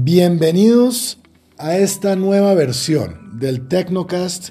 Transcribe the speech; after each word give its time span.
Bienvenidos 0.00 1.18
a 1.58 1.76
esta 1.76 2.14
nueva 2.14 2.54
versión 2.54 3.40
del 3.40 3.66
Tecnocast 3.66 4.50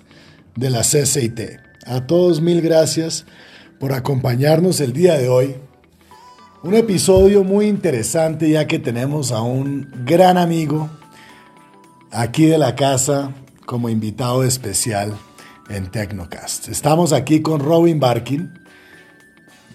de 0.58 0.70
la 0.70 0.82
CCIT. 0.82 1.40
A 1.86 2.06
todos 2.06 2.42
mil 2.42 2.62
gracias 2.62 3.26
por 3.80 3.94
acompañarnos 3.94 4.82
el 4.82 4.92
día 4.92 5.18
de 5.18 5.30
hoy. 5.30 5.56
Un 6.64 6.74
episodio 6.74 7.46
muy 7.46 7.68
interesante 7.68 8.50
ya 8.50 8.68
que 8.68 8.78
tenemos 8.78 9.32
a 9.32 9.42
un 9.42 9.90
gran 10.04 10.38
amigo 10.38 10.90
aquí 12.12 12.48
de 12.48 12.58
la 12.58 12.76
casa 12.76 13.32
como 13.66 13.88
invitado 13.88 14.44
especial 14.44 15.16
en 15.70 15.90
Tecnocast. 15.90 16.68
Estamos 16.68 17.14
aquí 17.14 17.42
con 17.42 17.62
Robin 17.62 18.02
Barkin, 18.02 18.52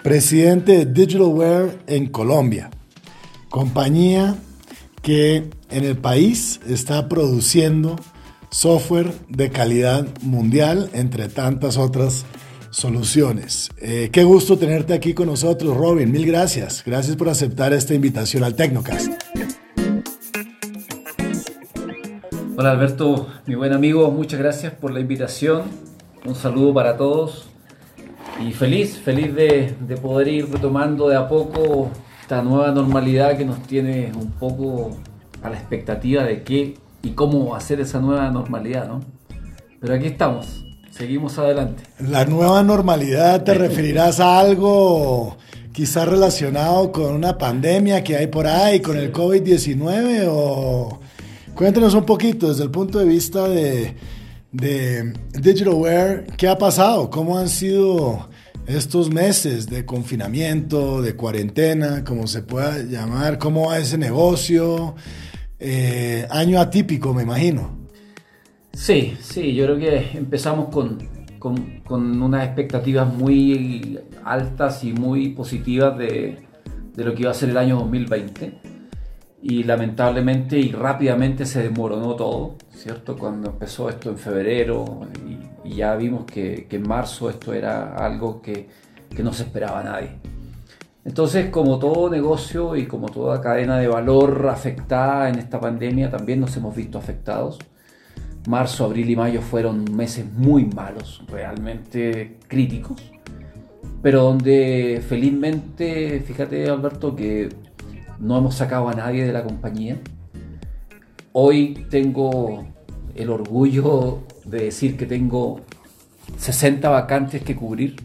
presidente 0.03 0.85
de 0.85 0.85
Digitalware 0.85 1.79
en 1.87 2.09
Colombia, 2.09 2.69
compañía 3.49 4.37
que 5.01 5.51
en 5.73 5.85
el 5.85 5.97
país 5.97 6.61
está 6.69 7.09
produciendo 7.09 7.97
software 8.51 9.13
de 9.29 9.51
calidad 9.51 10.07
mundial, 10.21 10.91
entre 10.93 11.29
tantas 11.29 11.79
otras 11.79 12.27
soluciones. 12.71 13.71
Eh, 13.79 14.11
qué 14.13 14.25
gusto 14.25 14.59
tenerte 14.59 14.93
aquí 14.93 15.15
con 15.15 15.27
nosotros, 15.27 15.77
Robin. 15.77 16.11
Mil 16.13 16.27
gracias. 16.27 16.83
Gracias 16.85 17.17
por 17.17 17.29
aceptar 17.29 17.73
esta 17.73 17.95
invitación 17.95 18.45
al 18.45 18.55
Tecnocast. 18.55 19.13
Hola 22.57 22.73
Alberto, 22.73 23.29
mi 23.47 23.55
buen 23.55 23.73
amigo, 23.73 24.11
muchas 24.11 24.39
gracias 24.39 24.75
por 24.75 24.93
la 24.93 25.01
invitación. 25.01 25.63
Un 26.25 26.35
saludo 26.35 26.75
para 26.75 26.97
todos 26.97 27.49
y 28.47 28.53
feliz, 28.53 28.99
feliz 28.99 29.35
de, 29.35 29.75
de 29.81 29.97
poder 29.97 30.29
ir 30.29 30.51
retomando 30.51 31.09
de 31.09 31.17
a 31.17 31.29
poco 31.29 31.91
esta 32.21 32.43
nueva 32.43 32.71
normalidad 32.71 33.37
que 33.37 33.45
nos 33.45 33.63
tiene 33.63 34.13
un 34.15 34.31
poco 34.33 34.97
a 35.43 35.51
la 35.51 35.57
expectativa 35.57 36.25
de 36.25 36.43
qué 36.43 36.75
y 37.03 37.11
cómo 37.11 37.55
hacer 37.55 37.81
esa 37.81 38.01
nueva 38.01 38.31
normalidad, 38.31 38.89
¿no? 38.89 39.01
Pero 39.81 39.95
aquí 39.95 40.07
estamos, 40.07 40.65
seguimos 40.91 41.39
adelante. 41.39 41.83
La 41.99 42.25
nueva 42.25 42.63
normalidad 42.63 43.43
te 43.43 43.55
referirás 43.59 44.21
a 44.21 44.39
algo 44.39 45.37
quizás 45.73 46.07
relacionado 46.07 46.93
con 46.93 47.15
una 47.15 47.37
pandemia 47.39 48.05
que 48.05 48.17
hay 48.17 48.27
por 48.29 48.47
ahí, 48.47 48.81
con 48.81 48.97
el 48.97 49.13
COVID-19 49.13 50.27
o 50.29 51.01
cuéntenos 51.55 51.95
un 51.95 52.05
poquito 52.05 52.49
desde 52.49 52.65
el 52.65 52.71
punto 52.71 52.99
de 52.99 53.07
vista 53.07 53.49
de, 53.49 53.97
de 54.53 55.13
Digitalware, 55.33 56.27
¿qué 56.37 56.49
ha 56.49 56.59
pasado? 56.59 57.11
¿Cómo 57.11 57.39
han 57.39 57.49
sido 57.49 58.29
estos 58.67 59.11
meses 59.11 59.69
de 59.69 59.85
confinamiento, 59.85 61.03
de 61.03 61.17
cuarentena, 61.17 62.05
como 62.05 62.27
se 62.27 62.43
pueda 62.43 62.79
llamar? 62.83 63.39
¿Cómo 63.39 63.69
va 63.69 63.79
ese 63.79 63.99
negocio? 63.99 64.95
Eh, 65.65 66.27
año 66.29 66.59
atípico, 66.59 67.15
me 67.15 67.23
imagino. 67.23 67.79
Sí, 68.73 69.17
sí, 69.21 69.55
yo 69.55 69.67
creo 69.67 69.79
que 69.79 70.19
empezamos 70.19 70.71
con, 70.71 70.99
con, 71.39 72.21
unas 72.21 72.45
expectativas 72.45 73.07
muy 73.15 74.01
altas 74.25 74.83
y 74.83 74.93
muy 74.93 75.29
positivas 75.29 75.97
de, 75.97 76.49
lo 76.97 77.15
que 77.15 77.23
iba 77.23 77.31
a 77.31 77.35
ser 77.35 77.51
el 77.51 77.59
año 77.59 77.77
2020 77.77 78.59
y 79.41 79.63
lamentablemente 79.63 80.59
y 80.59 80.73
rápidamente 80.73 81.47
se 81.47 81.63
desmoronó 81.63 82.17
todo, 82.17 82.57
¿cierto? 82.73 83.17
Cuando 83.17 83.51
empezó 83.51 83.89
esto 83.89 84.11
en 84.11 84.19
febrero 84.19 85.07
y, 85.65 85.77
ya 85.77 85.95
vimos 85.95 86.25
que, 86.25 86.67
en 86.69 86.89
marzo 86.89 87.31
esto 87.31 87.55
era 87.55 87.95
algo 87.95 88.43
que, 88.43 88.69
que 89.15 89.23
no 89.23 89.33
se 89.33 89.45
esperaba 89.45 89.81
nadie. 89.85 90.32
Entonces, 91.05 91.51
como 91.51 91.79
todo 91.79 92.09
negocio 92.09 92.77
y 92.77 92.87
como 92.87 93.09
toda 93.09 93.41
cadena 93.41 93.79
de 93.79 93.89
valor 93.89 94.49
afectada 94.49 95.29
en 95.29 95.39
esta 95.39 95.59
pandemia, 95.59 96.11
también 96.11 96.41
nos 96.41 96.57
hemos 96.57 96.77
visto 96.77 96.97
afectados. 96.99 97.59
Marzo, 98.49 98.85
abril 98.85 99.11
y 99.11 99.17
mayo 99.17 99.41
fueron 99.41 99.85
meses 99.97 100.27
muy 100.33 100.65
malos, 100.65 101.23
realmente 101.29 102.39
críticos, 102.49 103.01
pero 104.01 104.25
donde 104.25 105.03
felizmente, 105.07 106.21
fíjate 106.27 106.69
Alberto, 106.69 107.15
que 107.15 107.49
no 108.19 108.39
hemos 108.39 108.57
sacado 108.57 108.89
a 108.89 108.95
nadie 108.95 109.25
de 109.25 109.33
la 109.33 109.45
compañía. 109.45 109.97
Hoy 111.33 111.87
tengo 111.89 112.65
el 113.15 113.31
orgullo 113.31 114.21
de 114.45 114.65
decir 114.65 114.97
que 114.97 115.07
tengo 115.07 115.61
60 116.37 116.89
vacantes 116.89 117.43
que 117.43 117.55
cubrir 117.55 117.97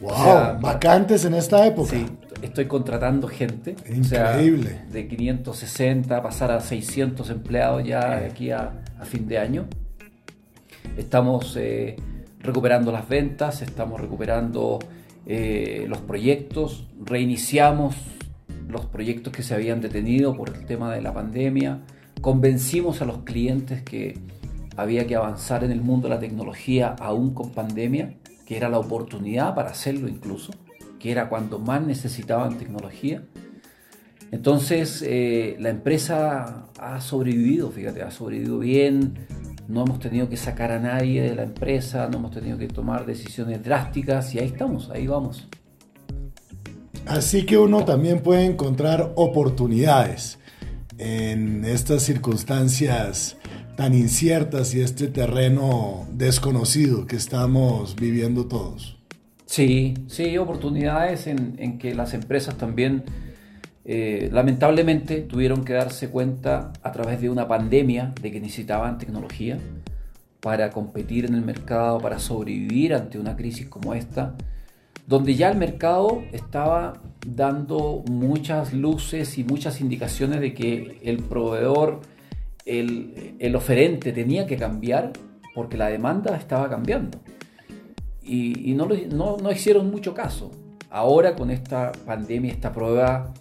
Wow, 0.00 0.58
vacantes 0.60 1.26
en 1.26 1.34
esta 1.34 1.66
época. 1.66 1.90
Sí, 1.90 2.06
estoy 2.40 2.66
contratando 2.66 3.28
gente. 3.28 3.76
Increíble. 3.88 4.80
de 4.90 5.06
560 5.06 6.22
pasar 6.22 6.50
a 6.52 6.60
600 6.60 7.28
empleados 7.28 7.84
ya 7.84 8.20
de 8.20 8.26
aquí 8.26 8.50
a, 8.50 8.72
fin 9.04 9.28
de 9.28 9.38
año. 9.38 9.66
Estamos 10.96 11.56
eh, 11.56 11.96
recuperando 12.38 12.92
las 12.92 13.08
ventas, 13.08 13.60
estamos 13.60 14.00
recuperando 14.00 14.78
eh, 15.26 15.84
los 15.86 15.98
proyectos, 15.98 16.88
reiniciamos 17.04 17.94
los 18.68 18.86
proyectos 18.86 19.32
que 19.32 19.42
se 19.42 19.54
habían 19.54 19.80
detenido 19.82 20.34
por 20.34 20.48
el 20.48 20.64
tema 20.64 20.94
de 20.94 21.02
la 21.02 21.12
pandemia, 21.12 21.80
convencimos 22.20 23.02
a 23.02 23.04
los 23.04 23.18
clientes 23.18 23.82
que 23.82 24.18
había 24.76 25.06
que 25.06 25.16
avanzar 25.16 25.64
en 25.64 25.72
el 25.72 25.82
mundo 25.82 26.08
de 26.08 26.14
la 26.14 26.20
tecnología 26.20 26.94
aún 26.98 27.34
con 27.34 27.50
pandemia 27.50 28.14
que 28.50 28.56
era 28.56 28.68
la 28.68 28.80
oportunidad 28.80 29.54
para 29.54 29.70
hacerlo 29.70 30.08
incluso, 30.08 30.52
que 30.98 31.12
era 31.12 31.28
cuando 31.28 31.60
más 31.60 31.86
necesitaban 31.86 32.58
tecnología. 32.58 33.22
Entonces 34.32 35.04
eh, 35.06 35.54
la 35.60 35.68
empresa 35.68 36.64
ha 36.76 37.00
sobrevivido, 37.00 37.70
fíjate, 37.70 38.02
ha 38.02 38.10
sobrevivido 38.10 38.58
bien, 38.58 39.14
no 39.68 39.84
hemos 39.84 40.00
tenido 40.00 40.28
que 40.28 40.36
sacar 40.36 40.72
a 40.72 40.80
nadie 40.80 41.22
de 41.22 41.36
la 41.36 41.44
empresa, 41.44 42.08
no 42.10 42.18
hemos 42.18 42.32
tenido 42.32 42.58
que 42.58 42.66
tomar 42.66 43.06
decisiones 43.06 43.62
drásticas 43.62 44.34
y 44.34 44.40
ahí 44.40 44.46
estamos, 44.46 44.90
ahí 44.90 45.06
vamos. 45.06 45.46
Así 47.06 47.46
que 47.46 47.56
uno 47.56 47.84
también 47.84 48.20
puede 48.20 48.46
encontrar 48.46 49.12
oportunidades 49.14 50.40
en 50.98 51.64
estas 51.64 52.02
circunstancias 52.02 53.36
tan 53.80 53.94
inciertas 53.94 54.74
y 54.74 54.82
este 54.82 55.08
terreno 55.08 56.06
desconocido 56.12 57.06
que 57.06 57.16
estamos 57.16 57.96
viviendo 57.96 58.44
todos. 58.44 58.98
Sí, 59.46 59.94
sí, 60.06 60.36
oportunidades 60.36 61.26
en, 61.26 61.78
que 61.78 61.94
las 61.94 62.12
empresas 62.12 62.58
también 62.58 63.04
eh, 63.86 64.28
lamentablemente 64.34 65.22
tuvieron 65.22 65.64
que 65.64 65.72
darse 65.72 66.10
cuenta 66.10 66.74
a 66.82 66.92
través 66.92 67.22
de 67.22 67.30
una 67.30 67.48
pandemia 67.48 68.12
de 68.20 68.30
que 68.30 68.38
necesitaban 68.38 68.98
tecnología 68.98 69.56
para 70.40 70.68
competir 70.68 71.24
en 71.24 71.34
el 71.34 71.40
mercado, 71.40 72.00
para 72.00 72.18
sobrevivir 72.18 72.92
ante 72.92 73.18
una 73.18 73.34
crisis 73.34 73.66
como 73.66 73.94
esta, 73.94 74.36
donde 75.06 75.36
ya 75.36 75.48
el 75.48 75.56
mercado 75.56 76.22
estaba 76.32 77.00
dando 77.26 78.04
muchas 78.10 78.74
luces 78.74 79.38
y 79.38 79.44
muchas 79.44 79.80
indicaciones 79.80 80.42
de 80.42 80.52
que 80.52 81.00
el 81.02 81.22
proveedor 81.22 82.02
el, 82.64 83.54
oferente 83.56 84.12
tenía 84.12 84.46
que 84.46 84.56
cambiar 84.56 85.12
porque 85.54 85.76
la 85.76 85.88
demanda 85.88 86.36
estaba 86.36 86.68
cambiando. 86.68 87.18
Y, 88.22 88.74
no, 88.74 88.88
no, 89.38 89.50
hicieron 89.50 89.90
mucho 89.90 90.14
caso. 90.14 90.50
Ahora 90.90 91.34
con 91.34 91.50
esta 91.50 91.92
pandemia, 92.06 92.52
esta 92.52 92.72
prueba 92.72 93.32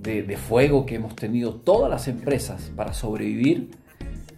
de, 0.00 0.36
fuego 0.36 0.86
que 0.86 0.96
hemos 0.96 1.16
tenido 1.16 1.54
todas 1.54 1.90
las 1.90 2.06
empresas 2.08 2.70
para 2.76 2.92
sobrevivir, 2.92 3.70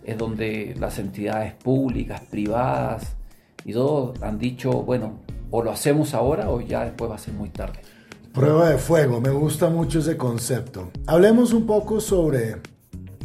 es 0.04 0.16
donde 0.16 0.74
las 0.78 0.98
entidades 0.98 1.52
públicas, 1.54 2.22
privadas 2.30 3.16
y 3.64 3.72
todos 3.72 4.22
han 4.22 4.38
dicho, 4.38 4.70
bueno, 4.82 5.18
o 5.50 5.62
lo 5.62 5.72
hacemos 5.72 6.14
ahora 6.14 6.50
o 6.50 6.60
ya 6.60 6.84
después 6.84 7.10
va 7.10 7.16
a 7.16 7.18
ser 7.18 7.34
muy 7.34 7.50
tarde. 7.50 7.80
Prueba 8.32 8.70
de 8.70 8.78
fuego, 8.78 9.20
me 9.20 9.30
gusta 9.30 9.68
mucho 9.68 9.98
ese 9.98 10.16
concepto. 10.16 10.90
Hablemos 11.06 11.52
un 11.52 11.66
poco 11.66 12.00
sobre 12.00 12.56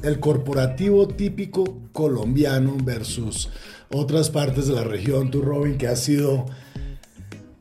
el 0.03 0.19
corporativo 0.19 1.07
típico 1.07 1.79
colombiano 1.91 2.77
versus 2.83 3.49
otras 3.93 4.29
partes 4.29 4.67
de 4.67 4.75
la 4.75 4.83
región. 4.83 5.31
Tú, 5.31 5.41
Robin, 5.41 5.77
que 5.77 5.87
has 5.87 5.99
sido 5.99 6.45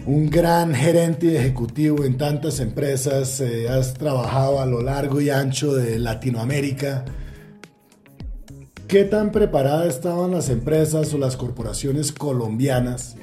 un 0.07 0.31
gran 0.31 0.75
gerente 0.75 1.27
y 1.27 1.37
ejecutivo 1.37 2.05
en 2.05 2.17
tantas 2.17 2.61
empresas, 2.61 3.41
eh, 3.41 3.69
has 3.69 3.95
trabajado 3.95 4.61
a 4.61 4.67
lo 4.67 4.83
largo 4.83 5.21
y 5.21 5.31
ancho 5.31 5.75
de 5.75 5.99
Latinoamérica. 5.99 7.05
¿Qué 8.89 9.05
tan 9.05 9.31
preparadas 9.31 9.95
estaban 9.95 10.33
las 10.33 10.49
empresas 10.49 11.13
o 11.15 11.19
las 11.19 11.37
corporaciones 11.37 12.11
colombianas 12.13 13.17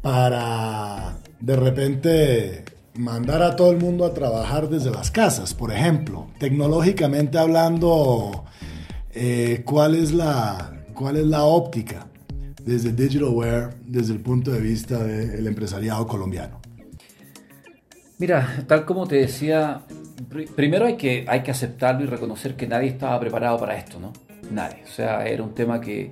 para 0.00 1.18
de 1.40 1.56
repente 1.56 2.64
mandar 2.98 3.42
a 3.42 3.54
todo 3.54 3.70
el 3.70 3.78
mundo 3.78 4.04
a 4.04 4.12
trabajar 4.12 4.68
desde 4.68 4.90
las 4.90 5.10
casas, 5.10 5.54
por 5.54 5.72
ejemplo. 5.72 6.26
Tecnológicamente 6.38 7.38
hablando, 7.38 8.44
eh, 9.12 9.62
¿cuál, 9.64 9.94
es 9.94 10.12
la, 10.12 10.84
¿cuál 10.94 11.16
es 11.16 11.26
la 11.26 11.44
óptica 11.44 12.08
desde 12.64 12.92
Digitalware, 12.92 13.70
desde 13.86 14.12
el 14.12 14.20
punto 14.20 14.50
de 14.50 14.60
vista 14.60 15.02
del 15.04 15.46
empresariado 15.46 16.06
colombiano? 16.06 16.60
Mira, 18.18 18.64
tal 18.66 18.84
como 18.84 19.06
te 19.06 19.14
decía, 19.14 19.82
primero 20.56 20.86
hay 20.86 20.96
que, 20.96 21.24
hay 21.28 21.44
que 21.44 21.52
aceptarlo 21.52 22.02
y 22.02 22.06
reconocer 22.08 22.56
que 22.56 22.66
nadie 22.66 22.88
estaba 22.88 23.18
preparado 23.20 23.58
para 23.58 23.76
esto, 23.76 24.00
¿no? 24.00 24.12
Nadie. 24.50 24.82
O 24.84 24.90
sea, 24.90 25.24
era 25.24 25.44
un 25.44 25.54
tema 25.54 25.80
que, 25.80 26.10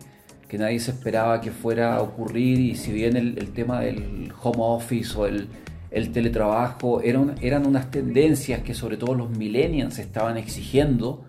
que 0.49 0.57
nadie 0.57 0.79
se 0.79 0.93
esperaba 0.93 1.41
que 1.41 1.51
fuera 1.51 1.97
a 1.97 2.03
ocurrir 2.03 2.61
y 2.61 2.77
si 2.77 2.93
bien 2.93 3.17
el, 3.17 3.37
el 3.39 3.53
tema 3.53 3.81
del 3.81 4.33
home 4.41 4.59
office 4.61 5.19
o 5.19 5.27
el, 5.27 5.49
el 5.97 6.13
teletrabajo 6.13 7.01
eran, 7.01 7.37
eran 7.41 7.67
unas 7.67 7.91
tendencias 7.91 8.61
que 8.61 8.75
sobre 8.75 8.99
todo 8.99 9.15
los 9.15 9.31
millennials 9.31 9.99
estaban 9.99 10.37
exigiendo, 10.37 11.25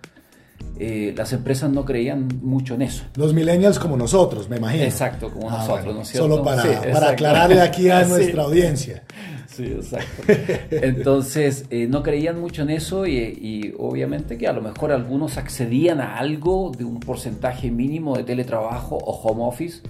eh, 0.78 1.14
las 1.16 1.32
empresas 1.32 1.72
no 1.72 1.86
creían 1.86 2.28
mucho 2.42 2.76
en 2.76 2.82
eso. 2.82 3.06
Los 3.16 3.34
millennials 3.34 3.80
como 3.80 3.96
nosotros, 3.96 4.50
me 4.50 4.58
imagino. 4.58 4.84
Exacto, 4.84 5.32
como 5.32 5.50
ah, 5.50 5.60
nosotros, 5.60 5.96
¿no 5.96 6.02
es 6.02 6.10
cierto? 6.10 6.28
Solo 6.28 6.44
para, 6.44 6.82
para 6.92 7.10
aclararle 7.12 7.62
aquí 7.62 7.90
a 7.90 8.04
nuestra 8.08 8.44
audiencia. 8.44 9.04
Sí, 9.48 9.64
exacto. 9.64 10.24
Entonces, 10.70 11.66
eh, 11.70 11.88
no 11.88 12.04
creían 12.04 12.40
mucho 12.40 12.64
en 12.64 12.70
eso 12.70 13.08
y, 13.08 13.74
obviamente 13.80 14.38
que 14.38 14.50
a 14.50 14.54
lo 14.54 14.62
mejor 14.62 14.92
algunos 14.92 15.38
accedían 15.38 16.02
a 16.02 16.18
algo 16.18 16.74
de 16.78 16.84
un 16.84 17.00
porcentaje 17.00 17.72
mínimo 17.72 18.18
de 18.18 18.26
teletrabajo 18.26 18.98
o 18.98 19.14
home 19.14 19.46
office, 19.46 19.82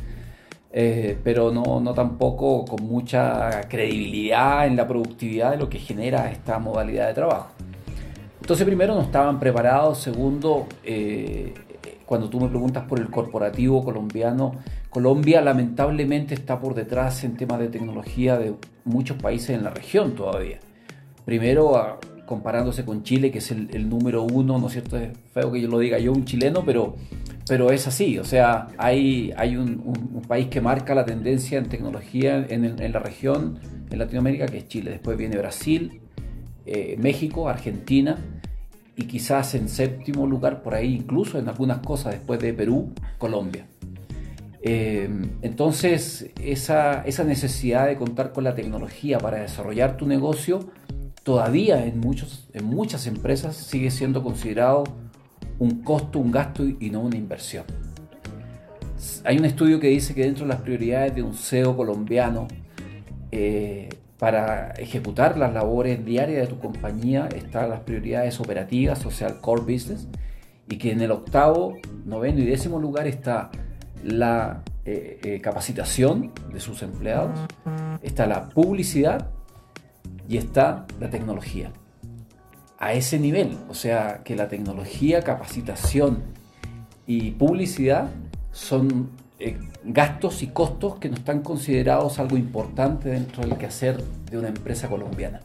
eh, 0.71 1.17
pero 1.23 1.51
no, 1.51 1.79
no 1.79 1.93
tampoco 1.93 2.65
con 2.65 2.85
mucha 2.85 3.67
credibilidad 3.67 4.67
en 4.67 4.75
la 4.75 4.87
productividad 4.87 5.51
de 5.51 5.57
lo 5.57 5.69
que 5.69 5.79
genera 5.79 6.29
esta 6.31 6.59
modalidad 6.59 7.07
de 7.07 7.13
trabajo. 7.13 7.49
Entonces, 8.41 8.65
primero, 8.65 8.95
no 8.95 9.01
estaban 9.01 9.39
preparados. 9.39 9.97
Segundo, 9.97 10.67
eh, 10.83 11.53
cuando 12.05 12.29
tú 12.29 12.39
me 12.39 12.47
preguntas 12.47 12.85
por 12.85 12.99
el 12.99 13.09
corporativo 13.09 13.83
colombiano, 13.83 14.53
Colombia 14.89 15.41
lamentablemente 15.41 16.33
está 16.33 16.59
por 16.59 16.73
detrás 16.73 17.23
en 17.25 17.35
temas 17.35 17.59
de 17.59 17.67
tecnología 17.67 18.37
de 18.37 18.53
muchos 18.85 19.17
países 19.17 19.49
en 19.49 19.63
la 19.63 19.69
región 19.69 20.15
todavía. 20.15 20.59
Primero, 21.25 21.99
comparándose 22.25 22.85
con 22.85 23.03
Chile, 23.03 23.31
que 23.31 23.39
es 23.39 23.51
el, 23.51 23.89
número 23.89 24.23
uno, 24.23 24.57
¿no 24.57 24.67
es 24.67 24.73
cierto? 24.73 24.97
Es 24.97 25.09
feo 25.33 25.51
que 25.51 25.59
yo 25.59 25.67
lo 25.67 25.79
diga 25.79 25.99
yo, 25.99 26.13
un 26.13 26.23
chileno, 26.23 26.63
pero, 26.65 26.95
pero 27.47 27.71
es 27.71 27.87
así. 27.87 28.19
O 28.19 28.23
sea, 28.23 28.67
hay, 28.77 29.33
hay 29.37 29.55
un, 29.55 30.21
país 30.27 30.47
que 30.47 30.59
marca 30.59 30.93
la 30.93 31.05
tendencia 31.05 31.57
en 31.57 31.69
tecnología 31.69 32.45
en, 32.49 32.91
la 32.91 32.99
región, 32.99 33.59
en 33.89 33.99
Latinoamérica, 33.99 34.45
que 34.47 34.57
es 34.57 34.67
Chile. 34.67 34.91
Después 34.91 35.17
viene 35.17 35.37
Brasil, 35.37 36.01
eh, 36.65 36.97
México, 36.99 37.47
Argentina 37.47 38.17
y 38.97 39.03
quizás 39.03 39.55
en 39.55 39.69
séptimo 39.69 40.27
lugar 40.27 40.63
por 40.63 40.75
ahí, 40.75 40.95
incluso 40.95 41.39
en 41.39 41.47
algunas 41.47 41.79
cosas 41.79 42.13
después 42.13 42.39
de 42.39 42.53
Perú, 42.53 42.93
Colombia. 43.17 43.67
Eh, 44.61 45.07
entonces, 45.43 46.31
esa, 46.41 47.03
esa, 47.03 47.23
necesidad 47.23 47.87
de 47.87 47.95
contar 47.95 48.33
con 48.33 48.43
la 48.43 48.55
tecnología 48.55 49.19
para 49.19 49.39
desarrollar 49.39 49.95
tu 49.95 50.07
negocio, 50.07 50.71
todavía 51.23 51.85
en, 51.85 51.99
muchos, 51.99 52.49
en 52.53 52.65
muchas 52.65 53.07
empresas 53.07 53.55
sigue 53.55 53.91
siendo 53.91 54.23
considerado 54.23 54.83
un 55.59 55.83
costo, 55.83 56.19
un 56.19 56.31
gasto 56.31 56.63
y 56.65 56.89
no 56.89 57.01
una 57.01 57.17
inversión. 57.17 57.65
Hay 59.23 59.37
un 59.37 59.45
estudio 59.45 59.79
que 59.79 59.87
dice 59.87 60.15
que 60.15 60.23
dentro 60.23 60.45
de 60.45 60.49
las 60.49 60.61
prioridades 60.61 61.15
de 61.15 61.21
un 61.21 61.33
CEO 61.33 61.75
colombiano, 61.75 62.47
eh, 63.31 63.89
para 64.17 64.71
ejecutar 64.71 65.37
las 65.37 65.53
labores 65.53 66.03
diarias 66.03 66.41
de 66.41 66.47
tu 66.47 66.59
compañía 66.59 67.29
están 67.35 67.69
las 67.69 67.81
prioridades 67.81 68.39
operativas, 68.39 69.05
el 69.21 69.39
core 69.39 69.61
business, 69.61 70.07
y 70.67 70.77
que 70.77 70.91
en 70.91 71.01
el 71.01 71.11
octavo, 71.11 71.77
noveno 72.05 72.39
y 72.39 72.45
décimo 72.45 72.79
lugar 72.79 73.07
está 73.07 73.51
la 74.03 74.63
eh, 74.85 75.19
eh, 75.23 75.41
capacitación 75.41 76.31
de 76.51 76.59
sus 76.59 76.81
empleados, 76.81 77.39
está 78.01 78.25
la 78.25 78.49
publicidad 78.49 79.29
y 80.27 80.37
está 80.37 80.87
la 80.99 81.09
tecnología. 81.09 81.71
A 82.79 82.93
ese 82.93 83.19
nivel, 83.19 83.57
o 83.69 83.73
sea, 83.73 84.21
que 84.23 84.35
la 84.35 84.47
tecnología, 84.47 85.21
capacitación 85.21 86.23
y 87.07 87.31
publicidad 87.31 88.09
son 88.51 89.09
eh, 89.39 89.57
gastos 89.83 90.43
y 90.43 90.47
costos 90.47 90.99
que 90.99 91.09
no 91.09 91.15
están 91.15 91.41
considerados 91.41 92.19
algo 92.19 92.37
importante 92.37 93.09
dentro 93.09 93.43
del 93.43 93.57
quehacer 93.57 94.03
de 94.29 94.37
una 94.37 94.49
empresa 94.49 94.87
colombiana. 94.89 95.41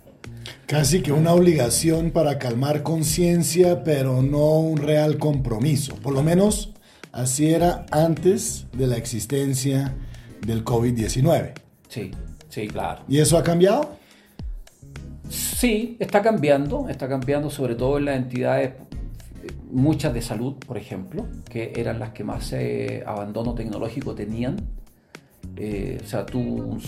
Casi 0.66 1.02
que 1.02 1.12
una 1.12 1.32
obligación 1.32 2.10
para 2.10 2.38
calmar 2.38 2.82
conciencia, 2.82 3.84
pero 3.84 4.22
no 4.22 4.58
un 4.58 4.78
real 4.78 5.18
compromiso. 5.18 5.94
Por 5.96 6.14
lo 6.14 6.22
menos 6.22 6.72
así 7.12 7.50
era 7.50 7.84
antes 7.90 8.66
de 8.72 8.86
la 8.86 8.96
existencia 8.96 9.94
del 10.46 10.64
COVID-19. 10.64 11.52
Sí, 11.88 12.10
sí, 12.48 12.68
claro. 12.68 13.02
¿Y 13.08 13.18
eso 13.18 13.36
ha 13.36 13.42
cambiado? 13.42 13.96
Sí, 15.62 15.96
está 16.00 16.22
cambiando, 16.22 16.88
está 16.88 17.08
cambiando 17.08 17.48
sobre 17.48 17.76
todo 17.76 17.98
en 17.98 18.06
las 18.06 18.16
entidades 18.16 18.72
muchas 19.70 20.12
de 20.12 20.20
salud, 20.20 20.54
por 20.54 20.76
ejemplo, 20.76 21.28
que 21.48 21.72
eran 21.76 22.00
las 22.00 22.10
que 22.10 22.24
más 22.24 22.52
eh, 22.52 23.04
abandono 23.06 23.54
tecnológico 23.54 24.12
tenían. 24.12 24.56
Eh, 25.54 26.00
o 26.02 26.04
sea, 26.04 26.26
tú 26.26 26.78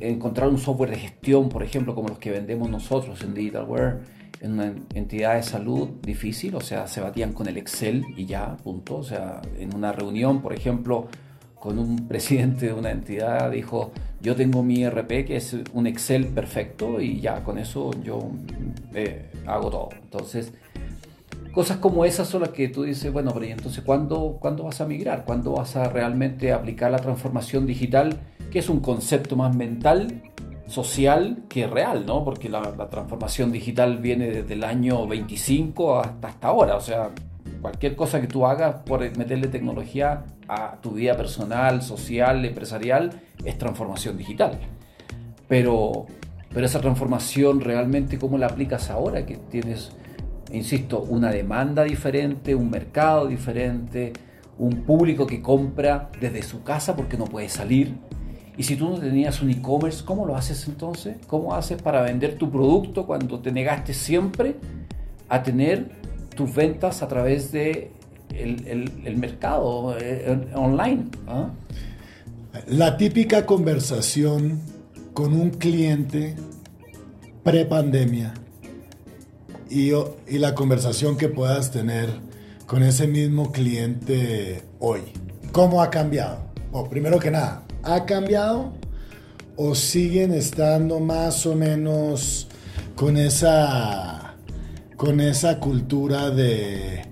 encontrar 0.00 0.48
un 0.48 0.58
software 0.58 0.90
de 0.90 0.96
gestión, 0.96 1.48
por 1.48 1.62
ejemplo, 1.62 1.94
como 1.94 2.08
los 2.08 2.18
que 2.18 2.32
vendemos 2.32 2.68
nosotros 2.68 3.22
en 3.22 3.34
Digitalware, 3.34 4.00
en 4.40 4.54
una 4.54 4.74
entidad 4.94 5.36
de 5.36 5.44
salud 5.44 5.88
difícil, 6.02 6.56
o 6.56 6.60
sea, 6.60 6.88
se 6.88 7.00
batían 7.00 7.32
con 7.32 7.46
el 7.46 7.56
Excel 7.56 8.04
y 8.16 8.26
ya, 8.26 8.56
punto. 8.56 8.96
O 8.96 9.04
sea, 9.04 9.40
en 9.60 9.76
una 9.76 9.92
reunión, 9.92 10.42
por 10.42 10.54
ejemplo, 10.54 11.06
con 11.54 11.78
un 11.78 11.94
presidente 12.08 12.66
de 12.66 12.72
una 12.72 12.90
entidad, 12.90 13.52
dijo, 13.52 13.92
yo 14.22 14.36
tengo 14.36 14.62
mi 14.62 14.88
RP 14.88 15.26
que 15.26 15.36
es 15.36 15.56
un 15.72 15.86
Excel 15.86 16.26
perfecto 16.26 17.00
y 17.00 17.20
ya, 17.20 17.42
con 17.42 17.58
eso 17.58 17.90
yo 18.02 18.30
eh, 18.94 19.30
hago 19.46 19.70
todo. 19.70 19.88
Entonces, 20.02 20.52
Cosas 21.52 21.76
como 21.76 22.06
esas 22.06 22.28
son 22.28 22.40
las 22.40 22.50
que 22.50 22.68
tú 22.68 22.82
dices, 22.82 23.12
bueno, 23.12 23.30
pero 23.34 23.44
entonces 23.44 23.84
¿cuándo, 23.84 24.38
¿cuándo 24.40 24.64
vas 24.64 24.80
a 24.80 24.86
migrar? 24.86 25.26
¿Cuándo 25.26 25.52
vas 25.52 25.76
a 25.76 25.86
realmente 25.90 26.50
aplicar 26.50 26.90
la 26.90 26.98
transformación 26.98 27.66
digital, 27.66 28.20
que 28.50 28.60
es 28.60 28.70
un 28.70 28.80
concepto 28.80 29.36
más 29.36 29.54
mental, 29.54 30.22
social 30.66 31.42
que 31.50 31.66
real, 31.66 32.06
¿no? 32.06 32.24
Porque 32.24 32.48
la, 32.48 32.62
transformación 32.88 33.52
digital 33.52 33.98
viene 33.98 34.28
desde 34.28 34.54
el 34.54 34.64
año 34.64 35.06
25 35.06 36.00
hasta, 36.00 36.28
hasta 36.28 36.48
ahora, 36.48 36.76
o 36.76 36.80
sea, 36.80 37.10
cualquier 37.62 37.96
cosa 37.96 38.20
que 38.20 38.26
tú 38.26 38.44
hagas 38.44 38.82
por 38.84 39.00
meterle 39.16 39.48
tecnología 39.48 40.24
a 40.48 40.76
tu 40.82 40.90
vida 40.90 41.16
personal, 41.16 41.80
social, 41.80 42.44
empresarial, 42.44 43.22
es 43.44 43.56
transformación 43.56 44.18
digital. 44.18 44.58
Pero, 45.48 46.06
pero 46.52 46.66
esa 46.66 46.80
transformación 46.80 47.60
realmente, 47.60 48.18
¿cómo 48.18 48.36
la 48.36 48.46
aplicas 48.46 48.90
ahora? 48.90 49.24
Que 49.24 49.36
tienes 49.36 49.92
insisto, 50.52 51.00
una 51.00 51.30
demanda 51.30 51.82
diferente, 51.84 52.54
un 52.54 52.70
mercado 52.70 53.26
diferente, 53.26 54.12
un 54.58 54.82
público 54.82 55.26
que 55.26 55.40
compra 55.40 56.10
desde 56.20 56.42
su 56.42 56.62
casa 56.62 56.94
porque 56.94 57.16
no 57.16 57.24
puede 57.24 57.48
salir. 57.48 57.96
Y 58.56 58.64
si 58.64 58.76
tú 58.76 58.90
no 58.90 58.98
tenías 58.98 59.40
un 59.40 59.50
e-commerce, 59.50 60.04
¿cómo 60.04 60.26
lo 60.26 60.36
haces 60.36 60.68
entonces? 60.68 61.16
¿Cómo 61.26 61.54
haces 61.54 61.80
para 61.80 62.02
vender 62.02 62.36
tu 62.36 62.50
producto 62.50 63.06
cuando 63.06 63.40
te 63.40 63.50
negaste 63.50 63.94
siempre 63.94 64.56
a 65.28 65.42
tener 65.42 65.90
ventas 66.46 67.02
a 67.02 67.08
través 67.08 67.52
de 67.52 67.90
el, 68.34 69.16
mercado 69.16 69.96
eh, 69.98 70.48
online? 70.54 71.06
¿ah? 71.26 71.50
La 72.66 72.96
típica 72.96 73.46
conversación 73.46 74.60
con 75.14 75.34
un 75.34 75.50
cliente 75.50 76.34
pre-pandemia 77.42 78.34
y, 79.68 79.92
la 80.38 80.54
conversación 80.54 81.16
que 81.16 81.28
puedas 81.28 81.70
tener 81.70 82.10
con 82.66 82.82
ese 82.82 83.06
mismo 83.06 83.52
cliente 83.52 84.62
hoy. 84.78 85.00
¿Cómo 85.50 85.82
ha 85.82 85.90
cambiado? 85.90 86.38
O 86.72 86.88
primero 86.88 87.18
que 87.18 87.30
nada, 87.30 87.62
¿ha 87.82 88.04
cambiado 88.04 88.72
o 89.56 89.74
siguen 89.74 90.32
estando 90.32 91.00
más 91.00 91.44
o 91.46 91.54
menos 91.54 92.48
con 92.94 93.16
esa, 93.16 94.21
con 95.02 95.18
esa 95.18 95.58
cultura 95.58 96.30
de 96.30 97.02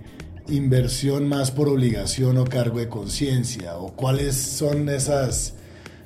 inversión 0.46 1.28
más 1.28 1.50
por 1.50 1.68
obligación 1.68 2.38
o 2.38 2.44
cargo 2.44 2.78
de 2.78 2.88
conciencia? 2.88 3.78
¿O 3.78 3.88
cuáles 3.96 4.36
son 4.36 4.88
esas, 4.88 5.54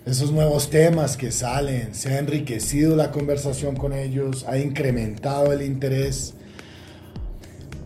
esos 0.06 0.32
nuevos 0.32 0.70
temas 0.70 1.18
que 1.18 1.30
salen? 1.30 1.94
¿Se 1.94 2.14
ha 2.14 2.20
enriquecido 2.20 2.96
la 2.96 3.10
conversación 3.10 3.76
con 3.76 3.92
ellos? 3.92 4.46
¿Ha 4.48 4.56
incrementado 4.56 5.52
el 5.52 5.60
interés? 5.60 6.32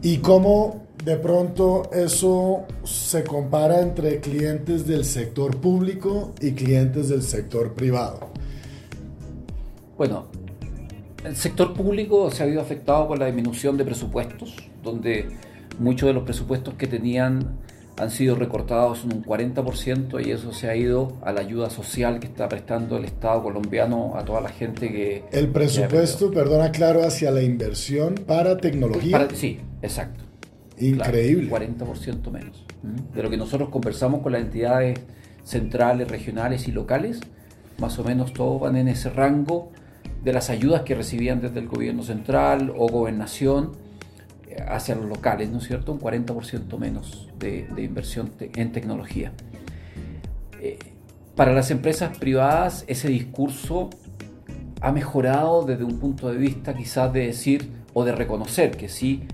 y 0.01 0.19
cómo 0.19 0.87
de 1.05 1.17
pronto 1.17 1.91
eso 1.93 2.67
se 2.85 3.25
compara 3.25 3.81
entre 3.81 4.21
clientes 4.21 4.87
del 4.87 5.05
sector 5.05 5.57
público 5.57 6.35
y 6.41 6.53
clientes 6.53 7.09
del 7.09 7.25
sector 7.25 7.75
privado. 7.75 8.29
Bueno, 9.97 10.27
el 11.29 11.37
sector 11.37 11.75
público 11.75 12.31
se 12.31 12.43
ha 12.43 12.47
visto 12.47 12.61
afectado 12.61 13.07
por 13.07 13.19
la 13.19 13.27
disminución 13.27 13.77
de 13.77 13.85
presupuestos, 13.85 14.57
donde 14.83 15.29
muchos 15.79 16.07
de 16.07 16.15
los 16.15 16.25
presupuestos 16.25 16.75
que 16.75 16.87
tenían 16.87 17.59
han 17.99 18.11
sido 18.11 18.37
recortados 18.37 19.05
en 19.05 19.13
un 19.13 19.25
40% 19.25 20.25
y 20.25 20.31
eso 20.31 20.53
se 20.53 20.71
ha 20.71 20.77
ido 20.77 21.15
a 21.23 21.33
la 21.33 21.41
ayuda 21.41 21.69
social 21.69 22.21
que 22.21 22.29
está 22.29 22.49
prestando 22.49 22.97
el 22.97 23.05
Estado 23.05 23.43
colombiano 23.43 24.13
a 24.17 24.25
toda 24.25 24.41
la 24.41 24.51
gente 24.51 24.91
que... 24.93 25.25
El 25.33 25.49
presupuesto, 25.49 26.31
perdona, 26.31 26.71
claro, 26.71 27.03
hacia 27.03 27.33
la 27.33 27.43
inversión 27.43 28.15
para 28.15 28.57
tecnología. 28.57 29.29
sí, 29.35 29.61
exacto. 29.83 30.25
Increíble. 30.79 31.51
40% 31.51 32.31
menos. 32.31 32.65
De 33.13 33.23
lo 33.23 33.31
que 33.31 33.37
nosotros 33.37 33.69
conversamos 33.69 34.23
con 34.23 34.31
las 34.31 34.43
entidades 34.43 35.01
centrales, 35.43 36.09
regionales 36.09 36.69
y 36.69 36.73
locales, 36.73 37.19
más 37.79 37.99
o 37.99 38.05
menos 38.05 38.33
todos 38.33 38.61
van 38.61 38.77
en 38.77 38.87
ese 38.87 39.11
rango 39.11 39.73
de 40.23 40.33
las 40.33 40.51
ayudas 40.51 40.83
que 40.83 40.95
recibían 40.95 41.41
desde 41.41 41.61
el 41.61 41.69
gobierno 41.69 42.03
central 42.03 42.73
o 42.77 42.89
gobernación 42.89 43.73
hacia 44.67 44.95
los 44.95 45.07
locales, 45.07 45.51
¿no 45.51 45.59
es 45.59 45.65
cierto? 45.65 45.93
Un 45.93 46.01
40% 46.01 46.79
menos 46.79 47.29
de, 47.39 47.69
inversión 47.79 48.31
en 48.41 48.73
tecnología. 48.73 49.33
Eh, 50.61 50.79
para 51.37 51.53
las 51.53 51.71
empresas 51.71 52.19
privadas 52.19 52.85
ese 52.89 53.09
discurso 53.09 53.91
ha 54.81 54.93
mejorado 54.93 55.65
desde 55.65 55.85
un 55.85 55.99
punto 55.99 56.31
de 56.31 56.37
vista 56.37 56.75
quizás 56.75 57.13
de 57.13 57.27
decir 57.27 57.71
o 57.95 58.05
de 58.05 58.13
reconocer 58.13 58.77
que 58.77 58.89
sí 58.89 59.25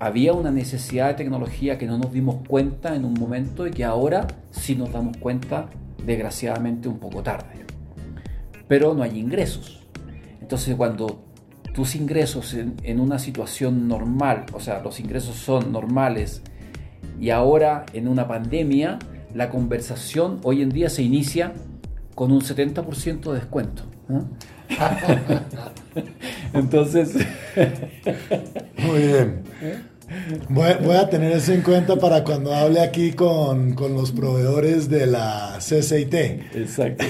había 0.00 0.32
una 0.32 0.50
necesidad 0.50 1.08
de 1.08 1.14
tecnología 1.14 1.76
que 1.76 1.86
no 1.86 1.98
nos 1.98 2.12
dimos 2.12 2.46
cuenta 2.46 2.94
en 2.94 3.04
un 3.04 3.14
momento 3.14 3.66
y 3.66 3.70
que 3.70 3.84
ahora 3.84 4.26
sí 4.50 4.76
nos 4.76 4.92
damos 4.92 5.16
cuenta 5.16 5.68
desgraciadamente 6.04 6.88
un 6.88 6.98
poco 6.98 7.22
tarde. 7.22 7.64
Pero 8.68 8.94
no 8.94 9.02
hay 9.02 9.18
ingresos. 9.18 9.86
Entonces 10.48 10.76
cuando 10.76 11.26
tus 11.74 11.94
ingresos 11.94 12.54
en, 12.54 13.00
una 13.00 13.18
situación 13.18 13.86
normal, 13.86 14.46
o 14.54 14.60
sea, 14.60 14.80
los 14.80 14.98
ingresos 14.98 15.36
son 15.36 15.72
normales, 15.72 16.40
y 17.20 17.28
ahora 17.28 17.84
en 17.92 18.08
una 18.08 18.26
pandemia, 18.26 18.98
la 19.34 19.50
conversación 19.50 20.40
hoy 20.44 20.62
en 20.62 20.70
día 20.70 20.88
se 20.88 21.02
inicia 21.02 21.52
con 22.14 22.32
un 22.32 22.40
70% 22.40 23.30
de 23.30 23.34
descuento. 23.34 23.82
Entonces... 26.54 27.14
Muy 28.78 28.98
bien. 29.02 29.42
Voy, 30.48 30.96
a 30.96 31.08
tener 31.10 31.32
eso 31.32 31.52
en 31.52 31.62
cuenta 31.62 31.96
para 31.96 32.24
cuando 32.24 32.54
hable 32.54 32.80
aquí 32.80 33.12
con, 33.12 33.74
con 33.74 33.94
los 33.94 34.12
proveedores 34.12 34.88
de 34.88 35.06
la 35.06 35.58
CCIT. 35.58 36.14
Exacto, 36.54 37.04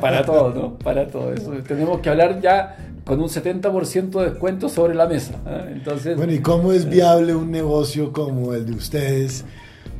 para 0.00 0.24
todo, 0.24 0.54
¿no? 0.54 0.78
Para 0.78 1.08
todo 1.08 1.32
eso. 1.32 1.52
Tenemos 1.66 2.00
que 2.00 2.10
hablar 2.10 2.40
ya 2.40 2.76
con 3.04 3.20
un 3.20 3.28
70% 3.28 4.10
de 4.20 4.30
descuento 4.30 4.68
sobre 4.68 4.94
la 4.94 5.06
mesa. 5.06 5.34
¿eh? 5.46 5.72
Entonces, 5.72 6.16
bueno, 6.16 6.32
¿y 6.32 6.40
cómo 6.40 6.72
es 6.72 6.88
viable 6.88 7.34
un 7.34 7.50
negocio 7.50 8.12
como 8.12 8.52
el 8.52 8.66
de 8.66 8.72
ustedes, 8.72 9.44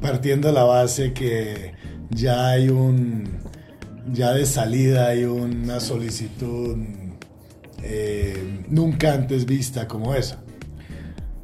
partiendo 0.00 0.48
de 0.48 0.54
la 0.54 0.64
base 0.64 1.12
que 1.14 1.72
ya 2.10 2.48
hay 2.48 2.68
un, 2.68 3.24
ya 4.12 4.32
de 4.32 4.46
salida 4.46 5.08
hay 5.08 5.24
una 5.24 5.80
solicitud 5.80 6.76
eh, 7.82 8.62
nunca 8.68 9.14
antes 9.14 9.46
vista 9.46 9.88
como 9.88 10.14
esa? 10.14 10.38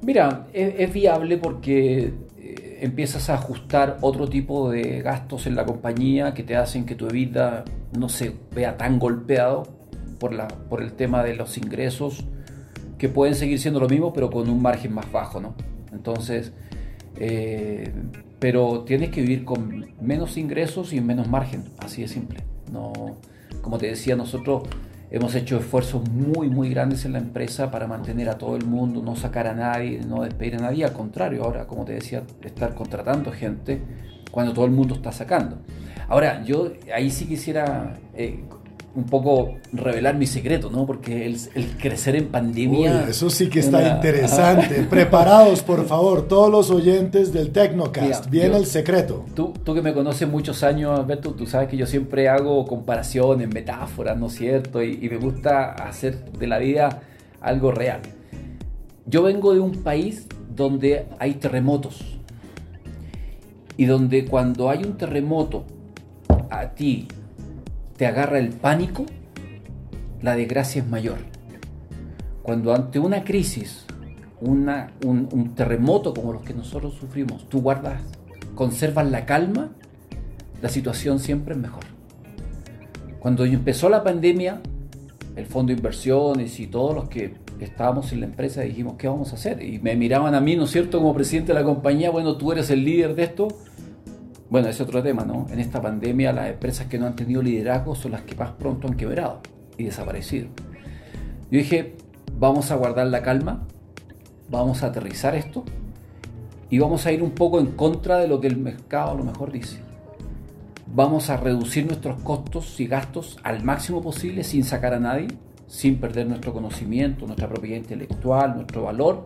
Mira, 0.04 0.48
es, 0.52 0.92
viable 0.92 1.38
porque 1.38 2.12
eh, 2.38 2.78
empiezas 2.82 3.30
a 3.30 3.34
ajustar 3.34 3.96
otro 4.02 4.28
tipo 4.28 4.70
de 4.70 5.00
gastos 5.00 5.46
en 5.46 5.56
la 5.56 5.64
compañía 5.64 6.34
que 6.34 6.42
te 6.42 6.56
hacen 6.56 6.84
que 6.84 6.94
tu 6.94 7.08
vida 7.08 7.64
no 7.98 8.10
se 8.10 8.34
vea 8.54 8.76
tan 8.76 8.98
golpeado 8.98 9.62
por, 10.18 10.34
la, 10.34 10.46
por 10.46 10.82
el 10.82 10.92
tema 10.92 11.22
de 11.24 11.34
los 11.34 11.56
ingresos, 11.56 12.22
que 12.98 13.08
pueden 13.08 13.34
seguir 13.34 13.58
siendo 13.58 13.80
lo 13.80 13.88
mismo, 13.88 14.12
pero 14.12 14.28
con 14.30 14.50
un 14.50 14.60
margen 14.60 14.92
más 14.92 15.10
bajo, 15.10 15.40
¿no? 15.40 15.54
Entonces, 15.90 16.52
eh, 17.16 17.90
pero 18.38 18.80
tienes 18.80 19.08
que 19.08 19.22
vivir 19.22 19.46
con 19.46 19.86
menos 20.02 20.36
ingresos 20.36 20.92
y 20.92 21.00
menos 21.00 21.28
margen, 21.28 21.64
así 21.78 22.02
de 22.02 22.08
simple. 22.08 22.40
No, 22.70 22.92
como 23.62 23.78
te 23.78 23.86
decía, 23.86 24.16
nosotros 24.16 24.64
hemos 25.10 25.34
hecho 25.34 25.58
esfuerzos 25.58 26.08
muy, 26.08 26.48
muy 26.48 26.70
grandes 26.70 27.04
en 27.04 27.12
la 27.12 27.18
empresa 27.18 27.70
para 27.70 27.86
mantener 27.86 28.28
a 28.28 28.38
todo 28.38 28.56
el 28.56 28.64
mundo, 28.64 29.02
no 29.02 29.16
sacar 29.16 29.46
a 29.46 29.54
nadie, 29.54 30.00
no 30.06 30.22
despedir 30.22 30.56
a 30.56 30.58
nadie, 30.58 30.84
al 30.84 30.92
contrario, 30.92 31.44
ahora, 31.44 31.66
como 31.66 31.84
te 31.84 31.92
decía, 31.92 32.22
estar 32.42 32.74
contratando 32.74 33.30
gente 33.32 33.80
cuando 34.30 34.52
todo 34.52 34.64
el 34.64 34.72
mundo 34.72 34.94
está 34.94 35.12
sacando. 35.12 35.58
Ahora, 36.08 36.42
yo 36.44 36.72
ahí 36.94 37.10
sí 37.10 37.26
quisiera 37.26 37.98
eh, 38.14 38.44
un 38.94 39.04
poco 39.04 39.56
revelar 39.72 40.16
mi 40.16 40.26
secreto, 40.26 40.70
¿no? 40.70 40.86
Porque 40.86 41.26
el, 41.26 41.76
crecer 41.78 42.14
en 42.14 42.28
pandemia... 42.28 43.08
eso 43.08 43.28
sí 43.28 43.48
que 43.48 43.60
está 43.60 43.96
interesante. 43.96 44.82
Preparados, 44.90 45.62
por 45.62 45.84
favor, 45.86 46.28
todos 46.28 46.50
los 46.50 46.70
oyentes 46.70 47.32
del 47.32 47.50
Tecnocast. 47.50 48.30
Viene 48.30 48.56
el 48.56 48.66
secreto. 48.66 49.24
Tú, 49.34 49.52
tú 49.64 49.74
que 49.74 49.82
me 49.82 49.92
conoces 49.92 50.28
muchos 50.28 50.62
años, 50.62 50.98
Alberto, 50.98 51.32
tú 51.32 51.46
sabes 51.46 51.68
que 51.68 51.76
yo 51.76 51.86
siempre 51.86 52.28
hago 52.28 52.64
comparaciones, 52.66 53.48
metáforas, 53.48 54.16
¿no 54.16 54.28
es 54.28 54.34
cierto? 54.34 54.82
Y, 54.82 54.98
y 55.02 55.08
me 55.08 55.16
gusta 55.16 55.72
hacer 55.72 56.30
de 56.32 56.46
la 56.46 56.58
vida 56.58 57.02
algo 57.40 57.72
real. 57.72 58.00
Yo 59.06 59.22
vengo 59.22 59.52
de 59.54 59.60
un 59.60 59.82
país 59.82 60.26
donde 60.54 61.06
hay 61.18 61.34
terremotos. 61.34 62.00
Y 63.76 63.86
donde 63.86 64.24
cuando 64.24 64.70
hay 64.70 64.84
un 64.84 64.96
terremoto, 64.96 65.64
a 66.48 66.68
ti 66.68 67.08
te 67.96 68.06
agarra 68.06 68.38
el 68.38 68.50
pánico, 68.50 69.06
la 70.22 70.34
desgracia 70.36 70.82
es 70.82 70.88
mayor. 70.88 71.18
Cuando 72.42 72.74
ante 72.74 72.98
una 72.98 73.24
crisis, 73.24 73.84
un, 74.40 75.52
terremoto 75.54 76.12
como 76.12 76.32
los 76.32 76.42
que 76.42 76.54
nosotros 76.54 76.94
sufrimos, 76.94 77.48
tú 77.48 77.62
guardas, 77.62 78.02
conservas 78.54 79.10
la 79.10 79.24
calma, 79.24 79.70
la 80.60 80.68
situación 80.68 81.18
siempre 81.18 81.54
es 81.54 81.60
mejor. 81.60 81.84
Cuando 83.20 83.44
empezó 83.44 83.88
la 83.88 84.04
pandemia, 84.04 84.60
el 85.36 85.46
fondo 85.46 85.72
de 85.72 85.78
inversiones 85.78 86.60
y 86.60 86.66
todos 86.66 86.94
los 86.94 87.08
que 87.08 87.34
estábamos 87.60 88.12
en 88.12 88.20
la 88.20 88.26
empresa 88.26 88.60
dijimos, 88.62 88.94
¿qué 88.98 89.08
vamos 89.08 89.32
a 89.32 89.36
hacer? 89.36 89.62
Y 89.62 89.78
me 89.78 89.96
miraban 89.96 90.34
a 90.34 90.40
mí, 90.40 90.56
¿no 90.56 90.64
es 90.64 90.70
cierto?, 90.70 90.98
como 90.98 91.14
presidente 91.14 91.52
de 91.52 91.58
la 91.58 91.64
compañía, 91.64 92.10
bueno, 92.10 92.36
tú 92.36 92.52
eres 92.52 92.70
el 92.70 92.84
líder 92.84 93.14
de 93.14 93.24
esto, 93.24 93.48
bueno, 94.54 94.68
es 94.68 94.80
otro 94.80 95.02
tema, 95.02 95.24
¿no? 95.24 95.48
En 95.50 95.58
esta 95.58 95.82
pandemia 95.82 96.32
las 96.32 96.48
empresas 96.48 96.86
que 96.86 96.96
no 96.96 97.06
han 97.06 97.16
tenido 97.16 97.42
liderazgo 97.42 97.96
son 97.96 98.12
las 98.12 98.22
que 98.22 98.36
más 98.36 98.52
pronto 98.52 98.86
han 98.86 98.94
quebrado 98.94 99.40
y 99.76 99.82
desaparecido. 99.82 100.46
Yo 101.50 101.58
dije, 101.58 101.96
vamos 102.38 102.70
a 102.70 102.76
guardar 102.76 103.08
la 103.08 103.20
calma, 103.20 103.66
vamos 104.48 104.84
a 104.84 104.86
aterrizar 104.86 105.34
esto 105.34 105.64
y 106.70 106.78
vamos 106.78 107.04
a 107.04 107.10
ir 107.10 107.24
un 107.24 107.32
poco 107.32 107.58
en 107.58 107.72
contra 107.72 108.18
de 108.18 108.28
lo 108.28 108.40
que 108.40 108.46
el 108.46 108.56
mercado 108.56 109.10
a 109.10 109.14
lo 109.14 109.24
mejor 109.24 109.50
dice. 109.50 109.80
Vamos 110.86 111.30
a 111.30 111.36
reducir 111.36 111.84
nuestros 111.86 112.20
costos 112.20 112.78
y 112.78 112.86
gastos 112.86 113.38
al 113.42 113.64
máximo 113.64 114.02
posible 114.02 114.44
sin 114.44 114.62
sacar 114.62 114.94
a 114.94 115.00
nadie, 115.00 115.26
sin 115.66 115.98
perder 115.98 116.28
nuestro 116.28 116.52
conocimiento, 116.52 117.26
nuestra 117.26 117.48
propiedad 117.48 117.78
intelectual, 117.78 118.54
nuestro 118.54 118.84
valor. 118.84 119.24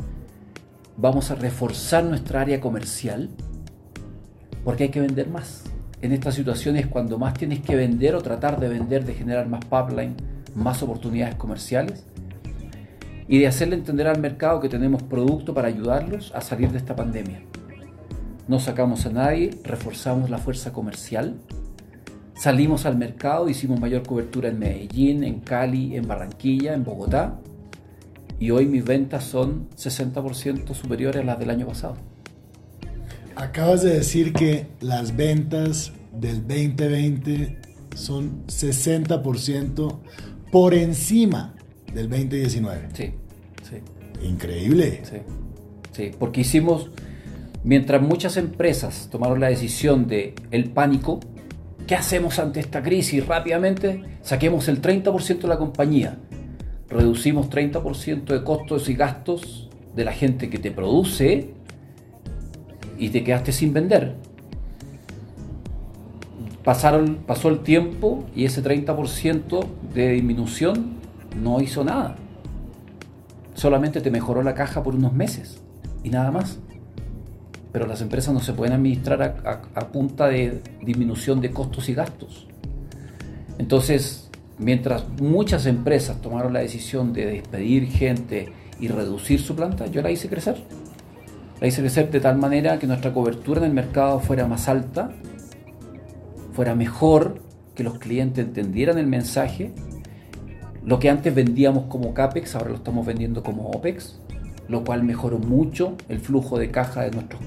Vamos 0.97 1.31
a 1.31 1.35
reforzar 1.35 2.03
nuestra 2.05 2.41
área 2.41 2.63
comercial 2.63 3.29
porque 4.69 4.85
hay 4.85 4.91
que 4.91 5.01
vender 5.01 5.31
más. 5.31 5.65
En 6.03 6.13
estas 6.13 6.35
situaciones 6.35 6.87
cuando 6.87 7.17
más 7.17 7.33
tienes 7.33 7.61
que 7.61 7.75
vender 7.75 8.15
o 8.15 8.21
tratar 8.21 8.61
de 8.61 8.69
vender, 8.69 9.03
de 9.07 9.15
generar 9.15 9.49
más 9.49 9.65
pipeline, 9.65 10.15
más 10.55 10.83
oportunidades 10.83 11.37
comerciales 11.37 12.05
y 13.29 13.39
de 13.39 13.47
hacerle 13.47 13.77
entender 13.77 14.07
al 14.07 14.21
mercado 14.21 14.61
que 14.61 14.69
tenemos 14.69 15.03
producto 15.03 15.55
para 15.55 15.69
ayudarlos 15.69 16.33
a 16.35 16.43
salir 16.43 16.71
de 16.71 16.77
esta 16.77 16.95
pandemia. 16.95 17.41
No 18.47 18.61
sacamos 18.61 19.07
a 19.07 19.11
nadie, 19.11 19.53
reforzamos 19.65 20.29
la 20.29 20.37
fuerza 20.37 20.71
comercial, 20.71 21.39
salimos 22.35 22.85
al 22.85 22.99
mercado, 22.99 23.49
hicimos 23.49 23.81
mayor 23.81 24.03
cobertura 24.03 24.51
en 24.51 24.59
Medellín, 24.59 25.25
en 25.25 25.41
Cali, 25.41 25.97
en 25.97 26.07
Barranquilla, 26.07 26.75
en 26.75 26.85
Bogotá 26.85 27.41
y 28.39 28.51
hoy 28.51 28.67
mis 28.67 28.85
ventas 28.85 29.25
son 29.25 29.71
60% 29.79 30.75
superiores 30.75 31.23
a 31.23 31.25
las 31.25 31.39
del 31.39 31.49
año 31.49 31.67
pasado. 31.67 32.18
Acabas 33.39 33.83
de 33.83 33.95
decir 33.95 34.33
que 34.33 34.67
las 34.81 35.17
ventas 35.17 35.93
del 36.13 36.41
2020 36.41 37.57
son 37.95 38.45
60% 38.49 39.99
por 40.51 40.75
encima 40.75 41.55
del 41.95 42.11
2019. 42.11 42.89
Sí, 42.95 43.13
sí. 43.63 44.27
Increíble. 44.27 45.03
Sí, 45.05 45.19
sí, 45.93 46.11
porque 46.19 46.41
hicimos, 46.41 46.91
mientras 47.63 48.03
muchas 48.03 48.37
empresas 48.37 49.09
tomaron 49.09 49.39
la 49.39 49.51
decisión 49.51 50.09
de 50.09 50.35
el 50.51 50.71
pánico, 50.71 51.21
¿qué 51.87 51.95
hacemos 51.95 52.41
ante 52.41 52.59
esta 52.59 52.83
crisis? 52.83 53.25
Rápidamente 53.25 54.03
saquemos 54.21 54.67
el 54.67 54.83
30% 54.83 55.43
de 55.43 55.49
la 55.49 55.59
compañía, 55.59 56.19
reducimos 56.89 57.49
30% 57.51 58.25
de 58.25 58.43
costos 58.43 58.89
y 58.89 58.95
gastos 58.95 59.71
de 59.95 60.05
la 60.05 60.13
gente 60.13 60.51
que 60.51 60.59
te 60.59 60.73
produce 60.73 61.55
y 62.99 63.11
te 63.11 63.25
quedaste 63.25 63.53
sin 63.53 63.73
vender. 63.73 64.17
Pasaron, 66.65 67.21
pasó 67.27 67.49
el 67.49 67.61
tiempo 67.61 68.27
y 68.35 68.45
ese 68.45 68.63
30% 68.63 69.67
de 69.95 70.11
disminución 70.11 70.99
no 71.41 71.61
hizo 71.61 71.85
nada. 71.85 72.17
Solamente 73.55 74.01
te 74.01 74.11
mejoró 74.11 74.43
la 74.43 74.55
caja 74.55 74.83
por 74.83 74.95
unos 74.95 75.13
meses 75.13 75.61
y 76.03 76.11
nada 76.11 76.31
más. 76.31 76.59
pero 77.71 77.87
las 77.87 78.01
empresas 78.01 78.33
no 78.33 78.41
se 78.41 78.55
pueden 78.55 78.73
administrar 78.73 79.23
a, 79.45 79.89
punta 79.93 80.27
de 80.27 80.63
disminución 80.83 81.41
de 81.41 81.51
costos 81.51 81.89
y 81.89 81.95
gastos. 81.95 82.47
Entonces, 83.59 84.31
mientras 84.59 85.05
muchas 85.21 85.67
empresas 85.67 86.21
tomaron 86.21 86.55
la 86.55 86.61
decisión 86.61 87.13
de 87.13 87.27
despedir 87.27 87.87
gente 87.89 88.53
y 88.81 88.89
reducir 88.89 89.41
su 89.41 89.55
planta, 89.55 89.87
yo 89.87 90.01
la 90.01 90.11
hice 90.11 90.29
crecer. 90.29 90.57
La 91.61 91.67
hice 91.67 91.81
crecer 91.81 92.11
de 92.11 92.21
tal 92.21 92.39
manera 92.39 92.79
que 92.79 92.87
nuestra 92.87 93.13
cobertura 93.13 93.61
en 93.61 93.67
el 93.67 93.73
mercado 93.73 94.21
fuera 94.21 94.47
más 94.47 94.69
alta, 94.69 95.11
fuera 96.53 96.75
mejor, 96.75 97.43
que 97.75 97.83
los 97.83 97.99
clientes 97.99 98.45
entendieran 98.45 98.99
el 98.99 99.07
mensaje. 99.07 99.73
Lo 100.85 100.99
que 100.99 101.11
antes 101.11 101.35
vendíamos 101.35 101.87
como 101.87 102.15
CAPEX, 102.15 102.55
ahora 102.55 102.71
lo 102.71 102.77
estamos 102.77 103.05
vendiendo 103.05 103.43
como 103.43 103.71
OPEX, 103.71 104.21
lo 104.69 104.85
cual 104.85 105.03
mejoró 105.03 105.39
mucho 105.39 105.97
el 106.09 106.21
flujo 106.21 106.59
de 106.59 106.71
caja 106.71 107.03
de 107.03 107.11
nuestros 107.11 107.43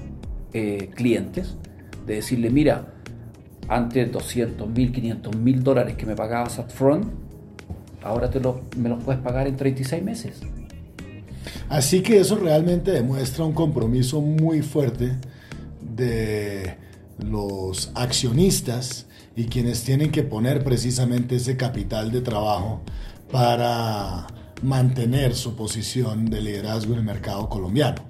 eh, 0.52 0.90
clientes, 0.94 1.56
de 2.06 2.16
decirle, 2.16 2.50
mira, 2.50 2.92
antes 3.68 4.12
200 4.12 4.68
mil, 4.68 4.92
500 4.92 5.36
mil 5.36 5.62
dólares 5.62 5.96
que 5.96 6.04
me 6.04 6.14
pagabas 6.14 6.58
upfront, 6.58 7.06
ahora 8.02 8.28
te 8.28 8.40
me 8.76 8.88
los 8.88 9.02
puedes 9.02 9.22
pagar 9.22 9.46
en 9.46 9.56
36 9.56 10.02
meses. 10.02 10.42
Así 11.72 12.02
que 12.02 12.20
eso 12.20 12.36
realmente 12.36 12.90
demuestra 12.90 13.46
un 13.46 13.54
compromiso 13.54 14.20
muy 14.20 14.60
fuerte 14.60 15.16
de 15.80 16.76
los 17.18 17.90
accionistas 17.94 19.06
y 19.34 19.46
quienes 19.46 19.82
tienen 19.82 20.12
que 20.12 20.22
poner 20.22 20.62
precisamente 20.62 21.36
ese 21.36 21.56
capital 21.56 22.12
de 22.12 22.20
trabajo 22.20 22.82
para 23.30 24.26
mantener 24.62 25.34
su 25.34 25.56
posición 25.56 26.26
de 26.26 26.42
liderazgo 26.42 26.92
en 26.92 26.98
el 26.98 27.04
mercado 27.06 27.48
colombiano. 27.48 28.02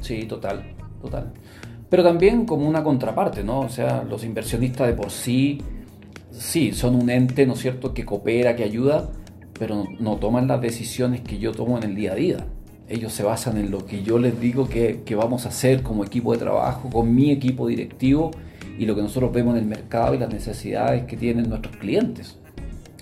Sí, 0.00 0.24
total, 0.24 0.74
total 1.02 1.34
pero 1.90 2.04
también 2.04 2.46
como 2.46 2.66
una 2.66 2.82
contraparte, 2.82 3.44
¿no? 3.44 3.60
O 3.60 3.68
sea, 3.68 4.02
los 4.02 4.24
inversionistas 4.24 4.86
de 4.86 4.94
por 4.94 5.10
sí, 5.10 5.60
sí, 6.30 6.72
son 6.72 6.94
un 6.94 7.10
ente, 7.10 7.44
¿no 7.44 7.52
es 7.52 7.58
cierto?, 7.58 7.92
que 7.92 8.06
coopera, 8.06 8.56
que 8.56 8.64
ayuda, 8.64 9.10
pero 9.58 9.84
no 10.00 10.16
toman 10.16 10.48
las 10.48 10.62
decisiones 10.62 11.20
que 11.20 11.38
yo 11.38 11.52
tomo 11.52 11.76
en 11.76 11.84
el 11.84 11.94
día 11.94 12.12
a 12.12 12.14
día. 12.14 12.46
Ellos 12.92 13.14
se 13.14 13.22
basan 13.22 13.56
en 13.56 13.70
lo 13.70 13.86
que 13.86 14.02
yo 14.02 14.18
les 14.18 14.38
digo 14.38 14.68
que, 14.68 15.02
vamos 15.16 15.46
a 15.46 15.48
hacer 15.48 15.82
como 15.82 16.04
equipo 16.04 16.34
de 16.34 16.38
trabajo, 16.38 16.90
con 16.90 17.14
mi 17.14 17.30
equipo 17.30 17.66
directivo 17.66 18.32
y 18.78 18.84
lo 18.84 18.94
que 18.94 19.00
nosotros 19.00 19.32
vemos 19.32 19.54
en 19.54 19.62
el 19.62 19.66
mercado 19.66 20.14
y 20.14 20.18
las 20.18 20.30
necesidades 20.30 21.06
que 21.06 21.16
tienen 21.16 21.48
nuestros 21.48 21.74
clientes. 21.78 22.36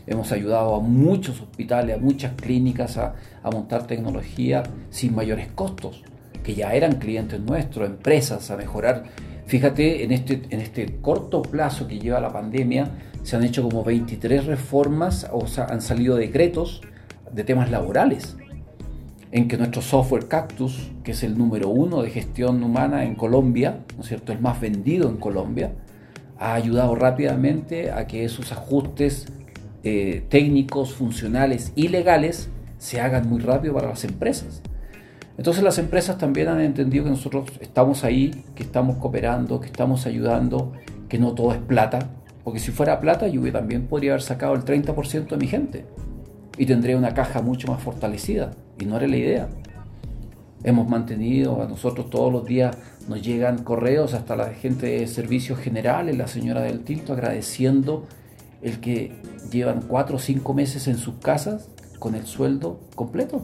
Hemos 0.06 0.30
ayudado 0.30 0.76
a 0.76 0.80
muchos 0.80 1.40
hospitales, 1.40 1.97
a 1.97 1.99
muchas 1.99 2.35
clínicas 2.35 2.99
a, 2.99 3.16
a 3.42 3.50
montar 3.50 3.88
tecnología 3.88 4.62
sin 4.90 5.12
mayores 5.12 5.49
costos 5.49 6.04
que 6.44 6.54
ya 6.54 6.73
eran 6.73 7.00
clientes 7.00 7.40
nuestros, 7.40 7.88
empresas, 7.88 8.49
a 8.52 8.56
mejorar. 8.56 9.02
Fíjate, 9.47 10.04
en 10.04 10.12
este, 10.12 10.42
en 10.50 10.61
este 10.61 11.00
corto 11.00 11.42
plazo 11.42 11.88
que 11.88 11.99
lleva 11.99 12.20
la 12.20 12.32
pandemia, 12.32 12.92
se 13.25 13.35
han 13.35 13.42
hecho 13.42 13.64
como 13.64 13.82
23 13.82 14.47
reformas, 14.47 15.28
o 15.32 15.49
sea, 15.49 15.64
han 15.64 15.82
salido 15.82 16.14
decretos 16.14 16.80
de 17.32 17.42
temas 17.42 17.73
laborales, 17.73 18.37
en 19.32 19.46
que 19.46 19.56
nuestro 19.56 19.80
software 19.80 20.26
Cactus, 20.26 20.90
que 21.04 21.12
es 21.12 21.22
el 21.22 21.38
número 21.38 21.68
uno 21.68 22.02
de 22.02 22.10
gestión 22.10 22.62
humana 22.62 23.04
en 23.04 23.14
Colombia, 23.14 23.80
¿no 23.96 24.02
es 24.02 24.08
cierto?, 24.08 24.32
el 24.32 24.40
más 24.40 24.60
vendido 24.60 25.08
en 25.08 25.16
Colombia, 25.16 25.72
ha 26.38 26.54
ayudado 26.54 26.94
rápidamente 26.94 27.92
a 27.92 28.06
que 28.06 28.25
esos 28.25 28.50
ajustes 28.50 29.26
eh, 29.84 30.25
técnicos, 30.28 30.94
funcionales 30.94 31.72
y 31.76 31.88
legales 31.88 32.49
se 32.78 33.00
hagan 33.00 33.28
muy 33.28 33.40
rápido 33.40 33.75
para 33.75 33.88
las 33.88 34.04
empresas. 34.04 34.62
Entonces 35.38 35.62
las 35.62 35.78
empresas 35.78 36.18
también 36.18 36.49
han 36.49 36.60
entendido 36.60 37.04
que 37.04 37.10
nosotros 37.10 37.50
estamos 37.60 38.04
ahí, 38.04 38.44
que 38.54 38.62
estamos 38.62 38.96
cooperando, 38.96 39.60
que 39.60 39.66
estamos 39.66 40.06
ayudando, 40.06 40.72
que 41.08 41.18
no 41.18 41.34
todo 41.34 41.52
es 41.52 41.58
plata, 41.58 42.10
porque 42.42 42.58
si 42.58 42.72
fuera 42.72 43.00
plata 43.00 43.28
yo 43.28 43.40
también 43.52 43.87
podría 43.87 44.12
haber 44.12 44.22
sacado 44.22 44.54
el 44.54 44.64
30% 44.64 45.28
de 45.28 45.37
mi 45.37 45.46
gente 45.46 45.84
y 46.61 46.67
tendría 46.67 46.99
una 46.99 47.14
caja 47.14 47.40
mucho 47.40 47.69
más 47.69 47.83
fortalecida 47.83 48.50
y 48.79 48.85
no 48.85 48.99
era 48.99 49.09
la 49.09 49.17
idea. 49.17 49.49
Hemos 50.62 50.87
mantenido, 50.90 51.62
a 51.62 51.67
nosotros 51.67 52.11
todos 52.11 52.31
los 52.31 52.45
días 52.45 52.76
nos 53.09 53.23
llegan 53.23 53.64
correos 53.64 54.12
hasta 54.12 54.37
la 54.37 54.51
gente 54.51 54.85
de 54.85 55.07
servicios 55.07 55.59
generales, 55.59 56.18
la 56.18 56.27
señora 56.27 56.61
del 56.61 56.81
Tinto, 56.81 57.14
agradeciendo 57.14 58.07
el 58.61 58.79
que 58.81 59.14
llevan 59.51 59.81
cuatro 59.88 60.16
o 60.16 60.18
cinco 60.18 60.53
meses 60.53 60.87
en 60.87 60.99
sus 60.99 61.14
casas 61.14 61.70
con 61.99 62.14
el 62.14 62.27
sueldo 62.27 62.79
completo. 62.94 63.42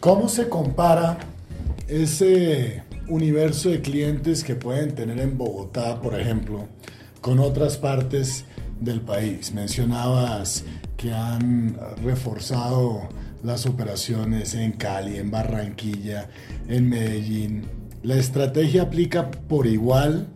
¿Cómo 0.00 0.28
se 0.28 0.48
compara 0.48 1.18
ese 1.86 2.82
universo 3.06 3.68
de 3.68 3.80
clientes 3.80 4.42
que 4.42 4.56
pueden 4.56 4.96
tener 4.96 5.20
en 5.20 5.38
Bogotá, 5.38 6.00
por 6.00 6.18
ejemplo, 6.18 6.66
con 7.20 7.38
otras 7.38 7.76
partes 7.78 8.44
del 8.84 9.00
país? 9.00 9.52
Mencionabas 9.52 10.64
que 10.96 11.12
han 11.12 11.76
reforzado 12.04 13.08
las 13.42 13.66
operaciones 13.66 14.54
en 14.54 14.72
Cali, 14.72 15.16
en 15.16 15.30
Barranquilla, 15.30 16.28
en 16.68 16.88
Medellín. 16.88 17.66
¿La 18.02 18.16
estrategia 18.16 18.82
aplica 18.82 19.30
por 19.30 19.66
igual, 19.66 20.28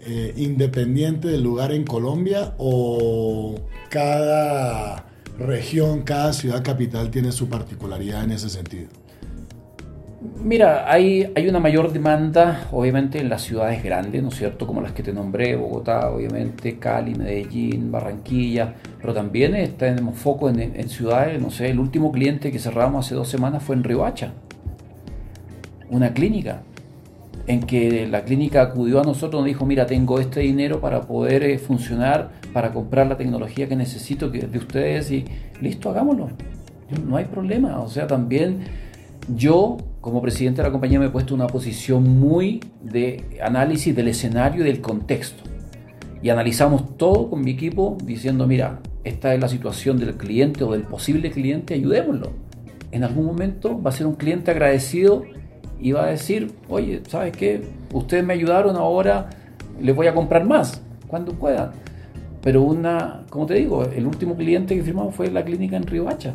eh, 0.00 0.32
independiente 0.36 1.28
del 1.28 1.42
lugar 1.42 1.72
en 1.72 1.84
Colombia, 1.84 2.54
o 2.58 3.56
cada 3.90 5.06
región, 5.38 6.02
cada 6.02 6.32
ciudad 6.32 6.62
capital 6.62 7.10
tiene 7.10 7.32
su 7.32 7.48
particularidad 7.48 8.24
en 8.24 8.32
ese 8.32 8.48
sentido? 8.48 8.88
Mira, 10.42 10.90
hay, 10.90 11.30
hay 11.34 11.48
una 11.48 11.60
mayor 11.60 11.92
demanda, 11.92 12.68
obviamente, 12.72 13.18
en 13.18 13.28
las 13.28 13.42
ciudades 13.42 13.82
grandes, 13.82 14.22
¿no 14.22 14.28
es 14.28 14.36
cierto? 14.36 14.66
Como 14.66 14.80
las 14.80 14.92
que 14.92 15.02
te 15.02 15.12
nombré, 15.12 15.56
Bogotá, 15.56 16.10
obviamente, 16.10 16.78
Cali, 16.78 17.14
Medellín, 17.14 17.90
Barranquilla, 17.92 18.74
pero 19.00 19.12
también 19.12 19.74
tenemos 19.76 20.16
foco 20.16 20.48
en, 20.48 20.88
ciudades, 20.88 21.40
no 21.40 21.50
sé, 21.50 21.70
el 21.70 21.78
último 21.78 22.12
cliente 22.12 22.50
que 22.50 22.58
cerramos 22.58 23.06
hace 23.06 23.14
dos 23.14 23.28
semanas 23.28 23.62
fue 23.62 23.76
en 23.76 23.84
Riohacha, 23.84 24.32
una 25.90 26.12
clínica, 26.12 26.62
en 27.46 27.62
que 27.62 28.06
la 28.06 28.24
clínica 28.24 28.62
acudió 28.62 29.00
a 29.00 29.04
nosotros 29.04 29.40
y 29.40 29.42
nos 29.42 29.46
dijo, 29.46 29.66
mira, 29.66 29.86
tengo 29.86 30.18
este 30.18 30.40
dinero 30.40 30.80
para 30.80 31.02
poder 31.02 31.42
eh, 31.44 31.58
funcionar, 31.58 32.30
para 32.52 32.72
comprar 32.72 33.06
la 33.06 33.16
tecnología 33.16 33.68
que 33.68 33.76
necesito 33.76 34.28
de 34.30 34.58
ustedes 34.58 35.10
y 35.10 35.24
listo, 35.60 35.90
hagámoslo. 35.90 36.30
No 37.06 37.16
hay 37.16 37.24
problema, 37.24 37.80
o 37.80 37.88
sea, 37.88 38.06
también 38.06 38.60
yo 39.34 39.76
como 40.06 40.22
presidente 40.22 40.58
de 40.62 40.68
la 40.68 40.70
compañía 40.70 41.00
me 41.00 41.06
he 41.06 41.10
puesto 41.10 41.34
una 41.34 41.48
posición 41.48 42.20
muy 42.20 42.60
de 42.80 43.24
análisis 43.42 43.92
del 43.92 44.06
escenario 44.06 44.62
y 44.62 44.64
del 44.64 44.80
contexto. 44.80 45.42
Y 46.22 46.30
analizamos 46.30 46.96
todo 46.96 47.28
con 47.28 47.40
mi 47.40 47.50
equipo 47.50 47.98
diciendo, 48.04 48.46
mira, 48.46 48.78
esta 49.02 49.34
es 49.34 49.40
la 49.40 49.48
situación 49.48 49.98
del 49.98 50.14
cliente 50.14 50.62
o 50.62 50.70
del 50.70 50.82
posible 50.82 51.32
cliente, 51.32 51.74
ayudémoslo. 51.74 52.30
En 52.92 53.02
algún 53.02 53.26
momento 53.26 53.82
va 53.82 53.90
a 53.90 53.92
ser 53.92 54.06
un 54.06 54.14
cliente 54.14 54.52
agradecido 54.52 55.24
y 55.80 55.90
va 55.90 56.04
a 56.04 56.10
decir, 56.10 56.52
oye, 56.68 57.02
¿sabes 57.08 57.36
qué? 57.36 57.62
Ustedes 57.92 58.24
me 58.24 58.34
ayudaron, 58.34 58.76
ahora 58.76 59.30
les 59.80 59.96
voy 59.96 60.06
a 60.06 60.14
comprar 60.14 60.44
más, 60.44 60.82
cuando 61.08 61.32
puedan. 61.32 61.72
Pero 62.42 62.62
una, 62.62 63.24
como 63.28 63.46
te 63.46 63.54
digo, 63.54 63.82
el 63.82 64.06
último 64.06 64.36
cliente 64.36 64.76
que 64.76 64.84
firmamos 64.84 65.16
fue 65.16 65.32
la 65.32 65.44
clínica 65.44 65.76
en 65.76 65.82
Río 65.84 66.08
Hacha. 66.08 66.32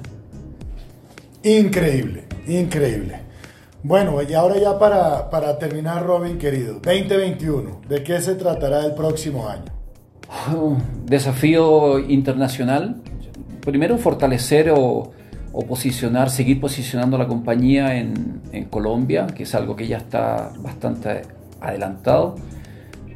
Increíble, 1.42 2.26
increíble. 2.46 3.31
Bueno, 3.84 4.22
y 4.22 4.34
ahora 4.36 4.60
ya 4.60 4.78
para, 4.78 5.58
terminar, 5.58 6.06
Robin, 6.06 6.38
querido, 6.38 6.74
2021, 6.76 7.82
¿de 7.90 8.04
qué 8.04 8.22
se 8.22 8.36
tratará 8.36 8.86
el 8.86 8.94
próximo 8.94 9.50
año? 9.50 9.66
desafío 11.06 11.98
internacional. 11.98 13.02
Primero, 13.62 13.98
fortalecer 13.98 14.72
o, 14.76 15.12
posicionar, 15.68 16.30
seguir 16.30 16.62
posicionando 16.62 17.18
la 17.18 17.28
compañía 17.28 17.98
en, 17.98 18.42
Colombia, 18.70 19.26
que 19.28 19.44
es 19.44 19.56
algo 19.56 19.76
que 19.76 19.88
ya 19.88 19.98
está 19.98 20.54
bastante 20.60 21.24
adelantado. 21.60 22.36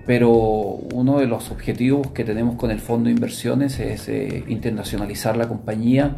Pero 0.07 0.31
uno 0.31 1.19
de 1.19 1.27
los 1.27 1.51
objetivos 1.51 2.07
que 2.07 2.23
tenemos 2.23 2.55
con 2.55 2.71
el 2.71 2.79
fondo 2.79 3.05
de 3.05 3.11
inversiones 3.13 3.79
es 3.79 4.09
eh, 4.09 4.43
internacionalizar 4.47 5.37
la 5.37 5.47
compañía 5.47 6.15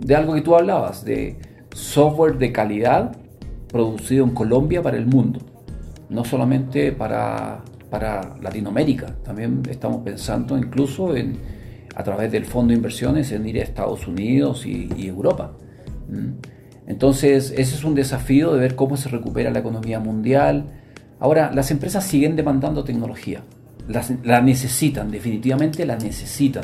de 0.00 0.16
algo 0.16 0.34
que 0.34 0.42
tú 0.42 0.56
hablabas, 0.56 1.04
de 1.04 1.38
software 1.72 2.38
de 2.38 2.52
calidad 2.52 3.16
producido 3.74 4.24
en 4.24 4.30
Colombia 4.30 4.80
para 4.82 4.96
el 4.96 5.04
mundo, 5.04 5.40
no 6.08 6.24
solamente 6.24 6.92
para, 6.92 7.60
para 7.90 8.36
Latinoamérica, 8.40 9.16
también 9.24 9.62
estamos 9.68 10.02
pensando 10.04 10.56
incluso 10.56 11.16
en, 11.16 11.36
a 11.96 12.04
través 12.04 12.30
del 12.30 12.44
fondo 12.44 12.70
de 12.70 12.76
inversiones 12.76 13.32
en 13.32 13.44
ir 13.48 13.58
a 13.58 13.64
Estados 13.64 14.06
Unidos 14.06 14.64
y, 14.64 15.08
Europa. 15.08 15.56
Entonces, 16.86 17.50
ese 17.50 17.74
es 17.74 17.82
un 17.82 17.96
desafío 17.96 18.52
de 18.52 18.60
ver 18.60 18.76
cómo 18.76 18.96
se 18.96 19.08
recupera 19.08 19.50
la 19.50 19.58
economía 19.58 19.98
mundial. 19.98 20.66
Ahora, 21.18 21.50
las 21.52 21.72
empresas 21.72 22.04
siguen 22.04 22.36
demandando 22.36 22.84
tecnología, 22.84 23.42
la 24.22 24.40
necesitan, 24.40 25.10
definitivamente 25.10 25.84
la 25.84 25.96
necesitan. 25.96 26.62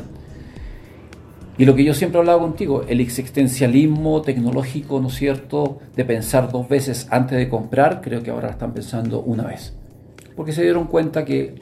Y 1.61 1.65
lo 1.65 1.75
que 1.75 1.83
yo 1.83 1.93
siempre 1.93 2.17
he 2.17 2.21
hablado 2.21 2.39
contigo, 2.39 2.85
el 2.87 2.99
existencialismo 3.01 4.23
tecnológico, 4.23 4.99
¿no 4.99 5.09
es 5.09 5.13
cierto?, 5.13 5.77
de 5.95 6.03
pensar 6.03 6.51
dos 6.51 6.67
veces 6.67 7.05
antes 7.11 7.37
de 7.37 7.49
comprar, 7.49 8.01
creo 8.01 8.23
que 8.23 8.31
ahora 8.31 8.49
están 8.49 8.73
pensando 8.73 9.21
una 9.21 9.43
vez. 9.43 9.71
Porque 10.35 10.53
se 10.53 10.63
dieron 10.63 10.87
cuenta 10.87 11.23
que 11.23 11.53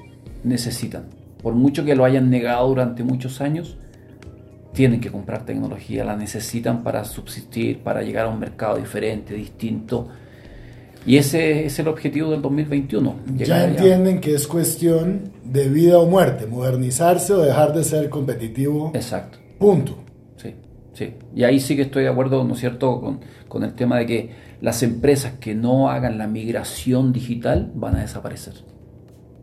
necesitan. 0.46 1.08
Por 1.44 1.54
mucho 1.54 1.84
que 1.84 1.98
lo 1.98 2.06
hayan 2.06 2.30
negado 2.30 2.70
durante 2.70 3.04
muchos 3.04 3.42
años, 3.42 3.76
tienen 4.72 5.02
que 5.02 5.12
comprar 5.12 5.46
tecnología, 5.46 6.06
la 6.06 6.16
necesitan 6.16 6.82
para 6.82 7.04
subsistir, 7.04 7.80
para 7.80 8.02
llegar 8.02 8.28
a 8.28 8.30
un 8.30 8.40
mercado 8.40 8.78
diferente, 8.78 9.34
distinto. 9.34 10.08
Y 11.06 11.18
ese 11.18 11.66
es 11.66 11.78
el 11.78 11.90
objetivo 11.90 12.32
del 12.32 12.42
2021. 12.42 13.16
Ya 13.36 13.66
entienden 13.66 14.22
que 14.22 14.34
es 14.34 14.48
cuestión 14.48 15.34
de 15.44 15.68
vida 15.68 16.00
o 16.00 16.06
muerte, 16.06 16.48
modernizarse 16.48 17.34
o 17.34 17.40
dejar 17.40 17.74
de 17.74 17.84
ser 17.84 18.10
competitivo. 18.10 18.94
Exacto. 18.96 19.40
Punto. 19.60 19.98
Sí, 20.38 20.56
sí. 20.94 21.14
Y 21.36 21.44
ahí 21.44 21.60
sí 21.60 21.76
que 21.76 21.84
estoy 21.84 22.04
de 22.04 22.10
acuerdo, 22.10 22.44
¿no 22.44 22.54
es 22.54 22.60
cierto?, 22.60 23.00
con, 23.02 23.20
con 23.48 23.64
el 23.64 23.74
tema 23.74 23.98
de 23.98 24.06
que 24.06 24.36
las 24.62 24.82
empresas 24.84 25.34
que 25.40 25.54
no 25.54 25.90
hagan 25.90 26.18
la 26.18 26.28
migración 26.28 27.14
digital 27.14 27.72
van 27.76 27.96
a 27.96 28.02
desaparecer. 28.02 28.54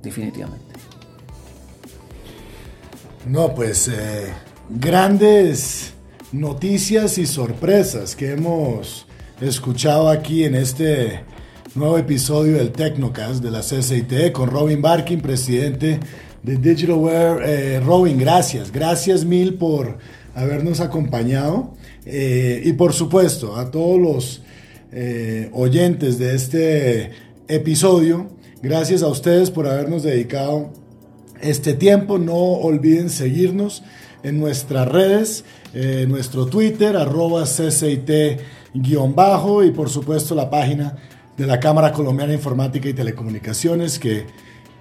Definitivamente. 0.02 0.64
No, 3.26 3.54
pues 3.54 3.88
eh, 3.88 4.32
grandes 4.70 5.94
noticias 6.32 7.18
y 7.18 7.26
sorpresas 7.26 8.14
que 8.14 8.32
hemos 8.32 9.06
escuchado 9.40 10.08
aquí 10.08 10.44
en 10.44 10.54
este 10.54 11.24
nuevo 11.74 11.98
episodio 11.98 12.56
del 12.56 12.72
Tecnocast 12.72 13.42
de 13.42 13.50
la 13.50 13.60
CCIT 13.60 14.32
con 14.32 14.48
Robin 14.48 14.80
Barkin, 14.80 15.20
presidente 15.20 16.00
de 16.46 16.56
Digitalware. 16.56 17.42
Eh, 17.44 17.80
Robin, 17.80 18.16
gracias, 18.16 18.70
gracias 18.70 19.24
mil 19.24 19.54
por 19.54 19.98
habernos 20.32 20.78
acompañado 20.78 21.74
eh, 22.04 22.62
y 22.64 22.72
por 22.74 22.92
supuesto 22.92 23.56
a 23.56 23.72
todos 23.72 24.00
los 24.00 24.42
eh, 24.92 25.50
oyentes 25.52 26.20
de 26.20 26.36
este 26.36 27.10
episodio, 27.48 28.28
gracias 28.62 29.02
a 29.02 29.08
ustedes 29.08 29.50
por 29.50 29.66
habernos 29.66 30.04
dedicado 30.04 30.70
este 31.40 31.74
tiempo. 31.74 32.16
No 32.18 32.36
olviden 32.36 33.10
seguirnos 33.10 33.82
en 34.22 34.38
nuestras 34.38 34.86
redes, 34.86 35.44
nuestro 36.08 36.46
Twitter, 36.46 36.96
arroba 36.96 37.42
CCIT-bajo 37.42 38.44
y 39.64 39.72
por 39.72 39.90
supuesto 39.90 40.36
la 40.36 40.48
página 40.48 40.96
de 41.36 41.46
la 41.46 41.60
Cámara 41.60 41.92
Colombiana 41.92 42.30
de 42.30 42.36
Informática 42.36 42.88
y 42.88 42.94
Telecomunicaciones 42.94 43.98
que 43.98 44.26